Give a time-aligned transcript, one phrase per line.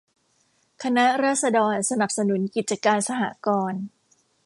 [0.83, 3.83] คณะราษฎรสนับสนุนกิจการสหกรณ์